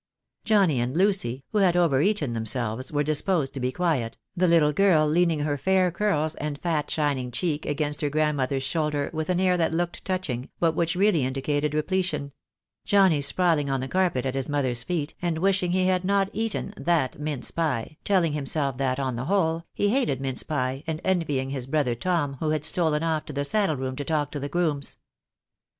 [0.45, 4.73] Johnnie and Lucy, who had over eaten themselves, were disposed to be quiet, the little
[4.73, 9.39] girl leaning her fair curls and fat shining cheek against her grandmother's shoulder with an
[9.39, 12.31] air that looked touching, but which really indicated repletion;
[12.83, 14.29] Johnnie sprawling on the carpet 2g6 THE DAY WILL COME.
[14.29, 18.77] at his mother's feet, and wishing he had not eaten that mince pie, telling himself
[18.77, 22.65] that, on the whole, he hated mince pie, and envying his brother Tom, who had
[22.65, 24.97] stolen off to the saddle room to talk to the grooms.